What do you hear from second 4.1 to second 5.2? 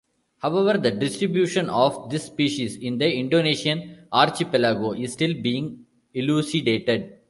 archipelago is